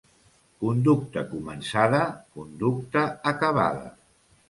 [0.63, 2.01] Conducta començada,
[2.41, 3.07] conducta
[3.37, 3.97] acabada.